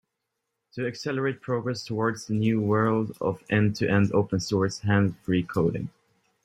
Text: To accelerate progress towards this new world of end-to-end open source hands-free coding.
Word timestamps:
To 0.73 0.87
accelerate 0.87 1.41
progress 1.43 1.83
towards 1.85 2.25
this 2.25 2.31
new 2.31 2.59
world 2.59 3.15
of 3.21 3.43
end-to-end 3.51 4.11
open 4.13 4.39
source 4.39 4.79
hands-free 4.79 5.43
coding. 5.43 5.89